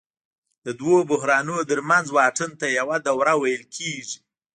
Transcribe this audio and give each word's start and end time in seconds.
د 0.65 0.67
دوو 0.79 0.97
بحرانونو 1.11 1.67
ترمنځ 1.69 2.05
واټن 2.11 2.51
ته 2.59 2.67
یوه 2.79 2.97
دوره 3.07 3.33
ویل 3.41 3.63
کېږي 3.75 4.17